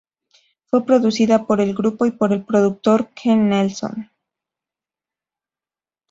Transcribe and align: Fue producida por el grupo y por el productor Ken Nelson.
Fue 0.65 0.83
producida 0.83 1.45
por 1.45 1.61
el 1.61 1.75
grupo 1.75 2.07
y 2.07 2.11
por 2.11 2.33
el 2.33 2.43
productor 2.43 3.09
Ken 3.13 3.49
Nelson. 3.49 4.09